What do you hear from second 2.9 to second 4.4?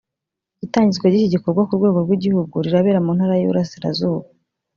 mu Ntara y’Iburasirazuba